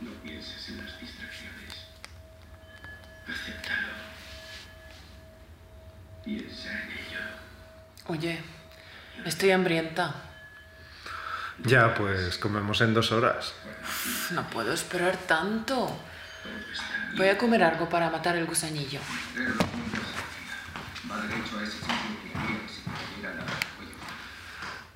[0.00, 1.74] No pienses en las distracciones.
[3.24, 3.88] Acéptalo.
[6.24, 7.20] Piensa en ello.
[8.06, 8.40] Oye,
[9.24, 10.14] estoy hambrienta.
[11.64, 13.54] Ya, pues comemos en dos horas.
[14.30, 15.98] No puedo esperar tanto.
[17.16, 19.00] Voy a comer algo para matar el gusanillo.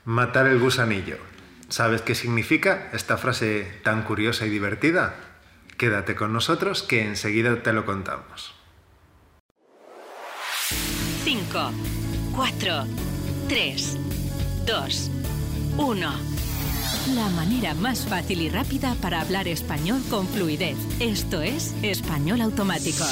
[0.05, 1.19] Matar el gusanillo.
[1.73, 5.15] ¿Sabes qué significa esta frase tan curiosa y divertida?
[5.79, 8.55] Quédate con nosotros que enseguida te lo contamos.
[11.25, 11.73] 5,
[12.37, 12.85] 4,
[13.49, 13.99] 3,
[14.67, 15.11] 2,
[15.79, 16.13] 1.
[17.15, 20.77] La manera más fácil y rápida para hablar español con fluidez.
[21.01, 23.07] Esto es Español Automático.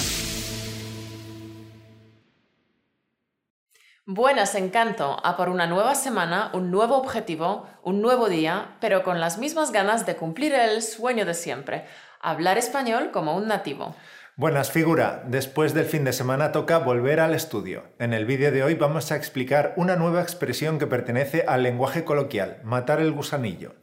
[4.07, 5.19] Buenas, encanto.
[5.25, 9.73] A por una nueva semana, un nuevo objetivo, un nuevo día, pero con las mismas
[9.73, 11.85] ganas de cumplir el sueño de siempre.
[12.21, 13.95] Hablar español como un nativo.
[14.37, 15.23] Buenas, figura.
[15.27, 17.85] Después del fin de semana toca volver al estudio.
[17.99, 22.05] En el vídeo de hoy vamos a explicar una nueva expresión que pertenece al lenguaje
[22.05, 23.75] coloquial, matar el gusanillo.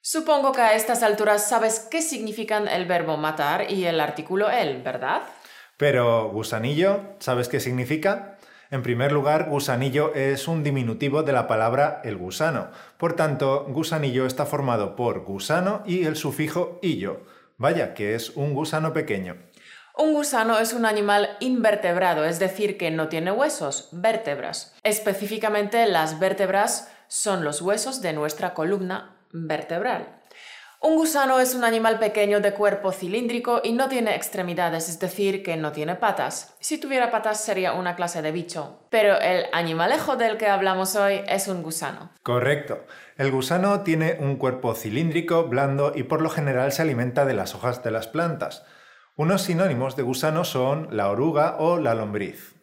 [0.00, 4.82] Supongo que a estas alturas sabes qué significan el verbo matar y el artículo el,
[4.82, 5.22] ¿verdad?
[5.76, 8.38] Pero gusanillo, ¿sabes qué significa?
[8.70, 12.68] En primer lugar, gusanillo es un diminutivo de la palabra el gusano.
[12.98, 17.22] Por tanto, gusanillo está formado por gusano y el sufijo illo.
[17.56, 19.36] Vaya, que es un gusano pequeño.
[19.96, 24.76] Un gusano es un animal invertebrado, es decir, que no tiene huesos, vértebras.
[24.82, 30.20] Específicamente, las vértebras son los huesos de nuestra columna vertebral.
[30.80, 35.42] Un gusano es un animal pequeño de cuerpo cilíndrico y no tiene extremidades, es decir,
[35.42, 36.54] que no tiene patas.
[36.60, 38.86] Si tuviera patas sería una clase de bicho.
[38.88, 42.12] Pero el animalejo del que hablamos hoy es un gusano.
[42.22, 42.86] Correcto.
[43.16, 47.56] El gusano tiene un cuerpo cilíndrico, blando y por lo general se alimenta de las
[47.56, 48.64] hojas de las plantas.
[49.16, 52.54] Unos sinónimos de gusano son la oruga o la lombriz.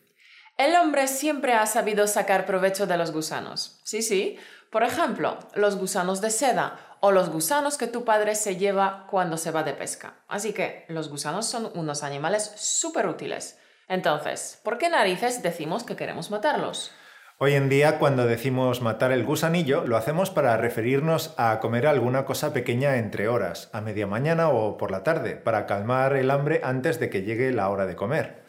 [0.58, 3.82] El hombre siempre ha sabido sacar provecho de los gusanos.
[3.84, 4.38] Sí, sí.
[4.72, 9.38] Por ejemplo, los gusanos de seda o los gusanos que tu padre se lleva cuando
[9.38, 10.16] se va de pesca.
[10.28, 13.60] Así que los gusanos son unos animales súper útiles.
[13.88, 16.92] Entonces, ¿por qué narices decimos que queremos matarlos?
[17.38, 22.26] Hoy en día, cuando decimos matar el gusanillo, lo hacemos para referirnos a comer alguna
[22.26, 26.62] cosa pequeña entre horas, a media mañana o por la tarde, para calmar el hambre
[26.64, 28.45] antes de que llegue la hora de comer.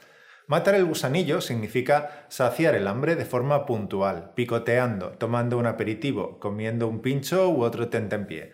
[0.48, 6.86] Matar el gusanillo significa saciar el hambre de forma puntual, picoteando, tomando un aperitivo, comiendo
[6.86, 8.52] un pincho u otro tentempié.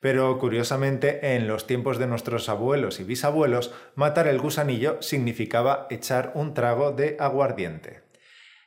[0.00, 6.32] Pero curiosamente, en los tiempos de nuestros abuelos y bisabuelos, matar el gusanillo significaba echar
[6.34, 8.02] un trago de aguardiente.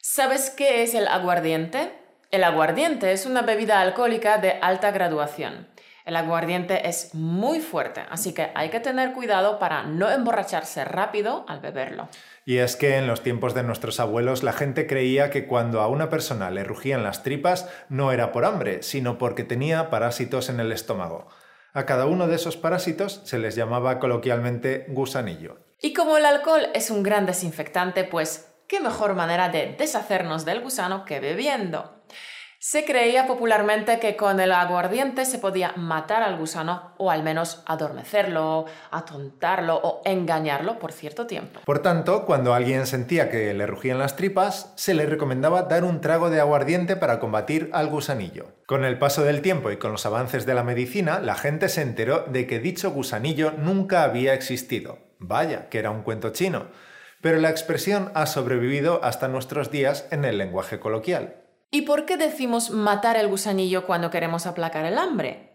[0.02, 1.92] ¿Sabes qué es el aguardiente?
[2.32, 5.68] El aguardiente es una bebida alcohólica de alta graduación.
[6.06, 11.46] El aguardiente es muy fuerte, así que hay que tener cuidado para no emborracharse rápido
[11.48, 12.10] al beberlo.
[12.46, 15.88] Y es que en los tiempos de nuestros abuelos la gente creía que cuando a
[15.88, 20.60] una persona le rugían las tripas no era por hambre, sino porque tenía parásitos en
[20.60, 21.30] el estómago.
[21.72, 25.58] A cada uno de esos parásitos se les llamaba coloquialmente gusanillo.
[25.82, 30.62] Y como el alcohol es un gran desinfectante, pues qué mejor manera de deshacernos del
[30.62, 32.03] gusano que bebiendo.
[32.66, 37.62] Se creía popularmente que con el aguardiente se podía matar al gusano o al menos
[37.66, 41.60] adormecerlo, atontarlo o engañarlo por cierto tiempo.
[41.66, 46.00] Por tanto, cuando alguien sentía que le rugían las tripas, se le recomendaba dar un
[46.00, 48.54] trago de aguardiente para combatir al gusanillo.
[48.66, 51.82] Con el paso del tiempo y con los avances de la medicina, la gente se
[51.82, 55.00] enteró de que dicho gusanillo nunca había existido.
[55.20, 56.68] Vaya, que era un cuento chino.
[57.20, 61.43] Pero la expresión ha sobrevivido hasta nuestros días en el lenguaje coloquial.
[61.74, 65.50] ¿Y por qué decimos matar el gusanillo cuando queremos aplacar el hambre?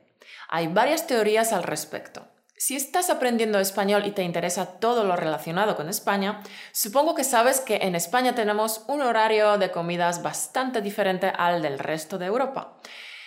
[0.48, 2.26] Hay varias teorías al respecto.
[2.56, 6.42] Si estás aprendiendo español y te interesa todo lo relacionado con España,
[6.72, 11.78] supongo que sabes que en España tenemos un horario de comidas bastante diferente al del
[11.78, 12.78] resto de Europa.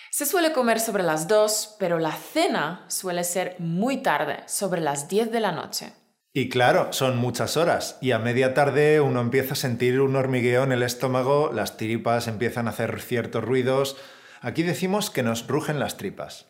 [0.09, 5.07] Se suele comer sobre las 2, pero la cena suele ser muy tarde, sobre las
[5.07, 5.93] 10 de la noche.
[6.33, 10.63] Y claro, son muchas horas y a media tarde uno empieza a sentir un hormigueo
[10.63, 13.97] en el estómago, las tripas empiezan a hacer ciertos ruidos.
[14.39, 16.45] Aquí decimos que nos rugen las tripas.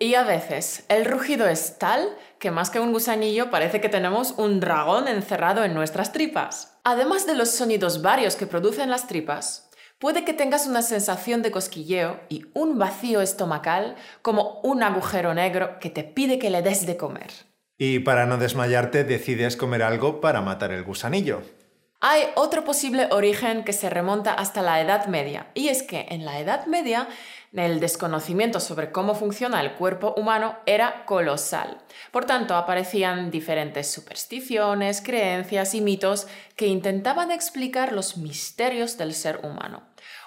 [0.00, 2.08] Y a veces el rugido es tal
[2.40, 6.80] que más que un gusanillo parece que tenemos un dragón encerrado en nuestras tripas.
[6.82, 11.52] Además de los sonidos varios que producen las tripas, puede que tengas una sensación de
[11.52, 16.84] cosquilleo y un vacío estomacal como un agujero negro que te pide que le des
[16.84, 17.49] de comer.
[17.82, 21.40] Y para no desmayarte decides comer algo para matar el gusanillo.
[22.02, 26.26] Hay otro posible origen que se remonta hasta la Edad Media, y es que en
[26.26, 27.08] la Edad Media
[27.52, 31.78] El desconocimiento sobre cómo funciona el cuerpo humano era colosal.
[32.12, 39.40] Por tanto, aparecían diferentes supersticiones, creencias y mitos que intentaban explicar los misterios del ser
[39.42, 39.82] humano.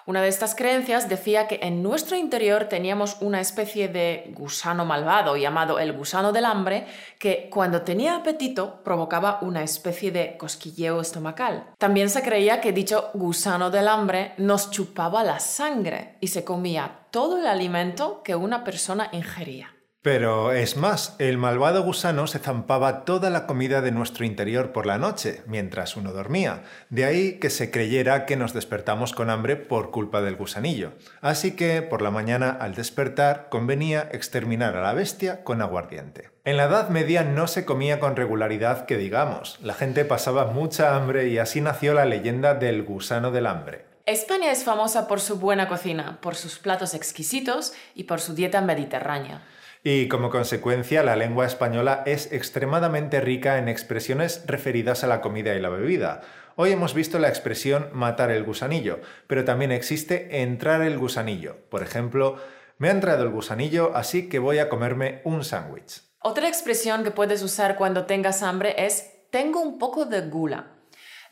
[0.05, 5.37] Una de estas creencias decía que en nuestro interior teníamos una especie de gusano malvado
[5.37, 6.87] llamado el gusano del hambre
[7.19, 11.67] que cuando tenía apetito provocaba una especie de cosquilleo estomacal.
[11.77, 16.99] También se creía que dicho gusano del hambre nos chupaba la sangre y se comía
[17.13, 19.75] todo el alimento que una persona ingería.
[20.01, 24.87] Pero es más, el malvado gusano se zampaba toda la comida de nuestro interior por
[24.87, 26.63] la noche, mientras uno dormía.
[26.89, 30.93] De ahí que se creyera que nos despertamos con hambre por culpa del gusanillo.
[31.21, 36.31] Así que por la mañana al despertar convenía exterminar a la bestia con aguardiente.
[36.45, 39.59] En la Edad Media no se comía con regularidad que digamos.
[39.61, 43.92] La gente pasaba mucha hambre y así nació la leyenda del gusano del hambre.
[44.05, 48.59] España es famosa por su buena cocina, por sus platos exquisitos y por su dieta
[48.59, 49.41] mediterránea.
[49.81, 55.55] Y como consecuencia, la lengua española es extremadamente rica en expresiones referidas a la comida
[55.55, 56.19] y la bebida.
[56.57, 61.55] Hoy hemos visto la expresión matar el gusanillo, pero también existe entrar el gusanillo.
[61.69, 62.39] Por ejemplo,
[62.79, 66.01] me ha entrado el gusanillo, así que voy a comerme un sándwich.
[66.19, 70.73] Otra expresión que puedes usar cuando tengas hambre es tengo un poco de gula.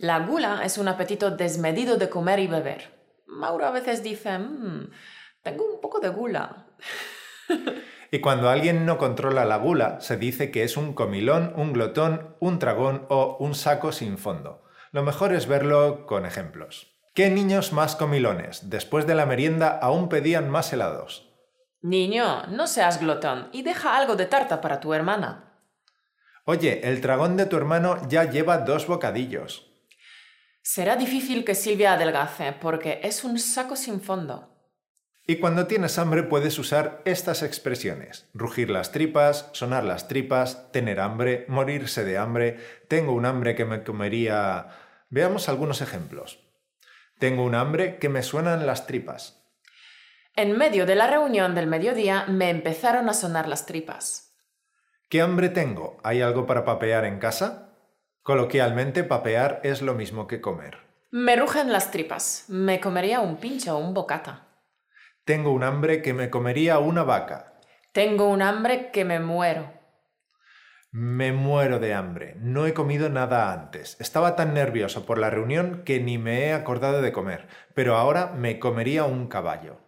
[0.01, 2.89] La gula es un apetito desmedido de comer y beber.
[3.27, 4.89] Mauro a veces dice, mmm,
[5.43, 6.65] tengo un poco de gula.
[8.09, 12.35] Y cuando alguien no controla la gula, se dice que es un comilón, un glotón,
[12.39, 14.63] un tragón o un saco sin fondo.
[14.91, 16.99] Lo mejor es verlo con ejemplos.
[17.13, 18.71] ¿Qué niños más comilones?
[18.71, 21.31] Después de la merienda aún pedían más helados.
[21.83, 25.59] Niño, no seas glotón y deja algo de tarta para tu hermana.
[26.45, 29.70] Oye, el tragón de tu hermano ya lleva dos bocadillos.
[30.61, 34.47] Será difícil que Silvia adelgace porque es un saco sin fondo.
[35.25, 38.29] Y cuando tienes hambre puedes usar estas expresiones.
[38.33, 43.65] Rugir las tripas, sonar las tripas, tener hambre, morirse de hambre, tengo un hambre que
[43.65, 44.67] me comería...
[45.09, 46.39] Veamos algunos ejemplos.
[47.19, 49.41] Tengo un hambre que me suenan las tripas.
[50.35, 54.37] En medio de la reunión del mediodía me empezaron a sonar las tripas.
[55.09, 55.97] ¿Qué hambre tengo?
[56.03, 57.70] ¿Hay algo para papear en casa?
[58.23, 60.77] Coloquialmente, papear es lo mismo que comer.
[61.09, 62.45] Me rugen las tripas.
[62.49, 64.47] Me comería un pincho o un bocata.
[65.25, 67.59] Tengo un hambre que me comería una vaca.
[67.93, 69.73] Tengo un hambre que me muero.
[70.91, 72.35] Me muero de hambre.
[72.39, 73.99] No he comido nada antes.
[73.99, 78.27] Estaba tan nervioso por la reunión que ni me he acordado de comer, pero ahora
[78.27, 79.79] me comería un caballo.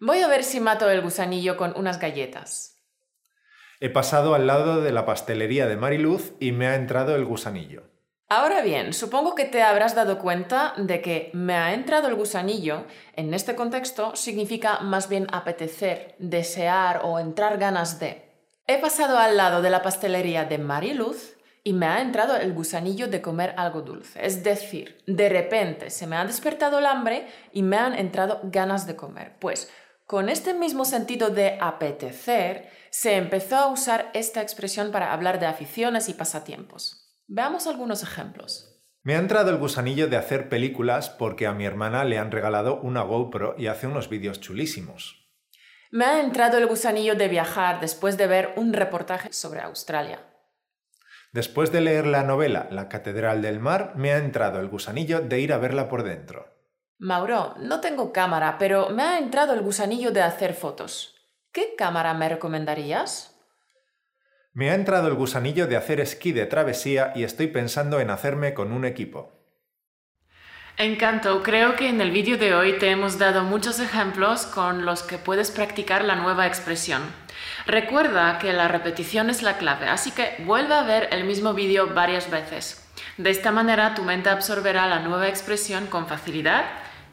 [0.00, 2.73] Voy a ver si mato el gusanillo con unas galletas.
[3.84, 7.82] He pasado al lado de la pastelería de Mariluz y me ha entrado el gusanillo.
[8.30, 12.86] Ahora bien, supongo que te habrás dado cuenta de que me ha entrado el gusanillo,
[13.14, 18.32] en este contexto significa más bien apetecer, desear o entrar ganas de.
[18.66, 23.08] He pasado al lado de la pastelería de Mariluz y me ha entrado el gusanillo
[23.08, 24.18] de comer algo dulce.
[24.24, 28.86] Es decir, de repente se me ha despertado el hambre y me han entrado ganas
[28.86, 29.36] de comer.
[29.38, 29.70] Pues
[30.06, 35.46] con este mismo sentido de apetecer, se empezó a usar esta expresión para hablar de
[35.46, 37.18] aficiones y pasatiempos.
[37.26, 38.82] Veamos algunos ejemplos.
[39.02, 42.80] Me ha entrado el gusanillo de hacer películas porque a mi hermana le han regalado
[42.80, 45.28] una GoPro y hace unos vídeos chulísimos.
[45.90, 50.20] Me ha entrado el gusanillo de viajar después de ver un reportaje sobre Australia.
[51.32, 55.40] Después de leer la novela La Catedral del Mar, me ha entrado el gusanillo de
[55.40, 56.53] ir a verla por dentro.
[56.98, 61.14] Mauro, no tengo cámara, pero me ha entrado el gusanillo de hacer fotos.
[61.52, 63.34] ¿Qué cámara me recomendarías?
[64.52, 68.54] Me ha entrado el gusanillo de hacer esquí de travesía y estoy pensando en hacerme
[68.54, 69.32] con un equipo.
[70.76, 75.02] Encanto, creo que en el vídeo de hoy te hemos dado muchos ejemplos con los
[75.02, 77.02] que puedes practicar la nueva expresión.
[77.66, 81.94] Recuerda que la repetición es la clave, así que vuelve a ver el mismo vídeo
[81.94, 82.88] varias veces.
[83.16, 86.64] De esta manera tu mente absorberá la nueva expresión con facilidad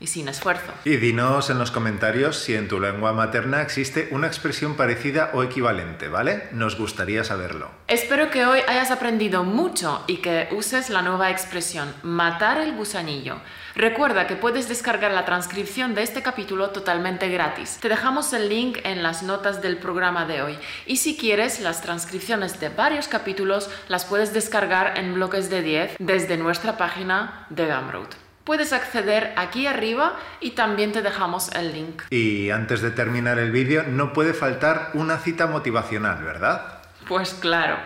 [0.01, 0.73] y sin esfuerzo.
[0.83, 5.43] Y dinos en los comentarios si en tu lengua materna existe una expresión parecida o
[5.43, 6.49] equivalente, ¿vale?
[6.51, 7.69] Nos gustaría saberlo.
[7.87, 13.37] Espero que hoy hayas aprendido mucho y que uses la nueva expresión matar el gusanillo.
[13.75, 17.77] Recuerda que puedes descargar la transcripción de este capítulo totalmente gratis.
[17.79, 20.57] Te dejamos el link en las notas del programa de hoy.
[20.87, 25.95] Y si quieres las transcripciones de varios capítulos, las puedes descargar en bloques de 10
[25.99, 28.30] desde nuestra página de Gumroad.
[28.43, 32.01] Puedes acceder aquí arriba y también te dejamos el link.
[32.09, 36.79] Y antes de terminar el vídeo, no puede faltar una cita motivacional, ¿verdad?
[37.07, 37.77] Pues claro.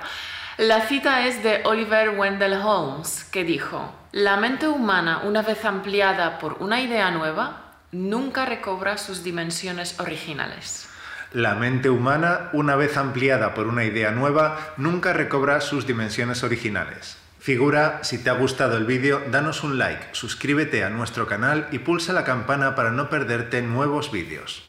[0.58, 6.40] La cita es de Oliver Wendell Holmes, que dijo, La mente humana, una vez ampliada
[6.40, 10.88] por una idea nueva, nunca recobra sus dimensiones originales.
[11.34, 17.18] La mente humana, una vez ampliada por una idea nueva, nunca recobra sus dimensiones originales.
[17.46, 21.78] Figura, si te ha gustado el vídeo, danos un like, suscríbete a nuestro canal y
[21.78, 24.68] pulsa la campana para no perderte nuevos vídeos.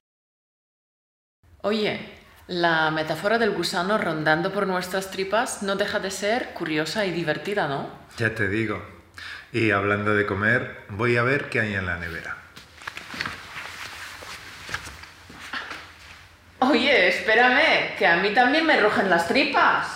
[1.63, 1.99] Oye,
[2.49, 7.67] la metáfora del gusano rondando por nuestras tripas no deja de ser curiosa y divertida,
[7.67, 7.89] ¿no?
[8.19, 8.85] Ya te digo.
[9.55, 12.37] Y hablando de comer, voy a ver qué hay en la nevera.
[16.59, 19.96] Oye, espérame, que a mí también me rugen las tripas.